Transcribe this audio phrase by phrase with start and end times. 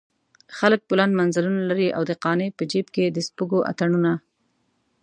[0.57, 4.13] خلک بلند منزلونه لري او د قانع په جيب کې د سپږو اتڼونه.